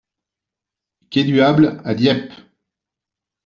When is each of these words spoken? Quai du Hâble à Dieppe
Quai 1.11 1.25
du 1.25 1.41
Hâble 1.41 1.79
à 1.85 1.93
Dieppe 1.93 2.33